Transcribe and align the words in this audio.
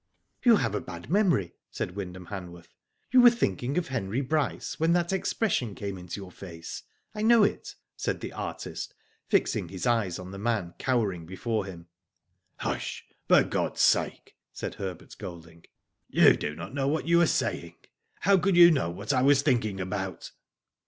*^ 0.01 0.03
You 0.47 0.55
have 0.55 0.73
a 0.73 0.81
bad 0.81 1.11
memory," 1.11 1.53
said 1.69 1.95
Wyndham 1.95 2.25
Hanworth." 2.31 2.69
You 3.13 3.21
were 3.21 3.29
thinking 3.29 3.77
of 3.77 3.89
Henry 3.89 4.21
Bryce 4.21 4.79
when 4.79 4.93
that 4.93 5.13
expression 5.13 5.75
came 5.75 5.95
into 5.95 6.19
your 6.19 6.31
face. 6.31 6.81
I 7.13 7.21
know 7.21 7.43
it," 7.43 7.75
said 7.95 8.19
the 8.19 8.33
artist, 8.33 8.95
fixing 9.27 9.69
his 9.69 9.85
eyes 9.85 10.17
on 10.17 10.31
the 10.31 10.39
man 10.39 10.73
cowering 10.79 11.27
before 11.27 11.65
him. 11.67 11.85
Hush, 12.57 13.05
for 13.27 13.43
God's 13.43 13.81
sake," 13.81 14.35
said 14.51 14.73
Herbert 14.73 15.15
Golding." 15.19 15.65
You 16.09 16.35
do 16.35 16.55
not 16.55 16.73
know 16.73 16.87
what 16.87 17.07
you 17.07 17.21
are 17.21 17.27
saying. 17.27 17.75
How 18.21 18.37
could 18.39 18.55
you 18.55 18.71
know 18.71 18.89
what 18.89 19.13
I 19.13 19.21
was 19.21 19.43
thinking 19.43 19.79
about 19.79 20.31